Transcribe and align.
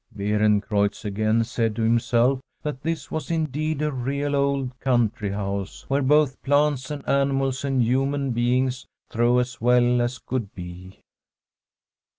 Beerencreutz 0.17 1.05
again 1.05 1.43
said 1.43 1.75
to 1.75 1.83
himself 1.83 2.39
that 2.63 2.81
this 2.81 3.11
was 3.11 3.29
indeed 3.29 3.83
a 3.83 3.91
real 3.91 4.35
old 4.35 4.79
country 4.79 5.29
house, 5.29 5.85
where 5.89 6.01
both 6.01 6.41
plants 6.41 6.89
and 6.89 7.07
animals 7.07 7.63
and 7.63 7.83
human 7.83 8.31
beings 8.31 8.87
throve 9.11 9.41
as 9.41 9.61
well 9.61 10.01
as 10.01 10.17
could 10.17 10.55
be. 10.55 11.01